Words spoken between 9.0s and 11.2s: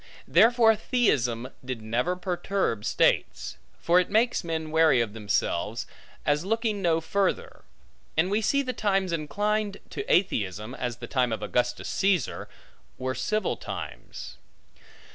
inclined to atheism (as the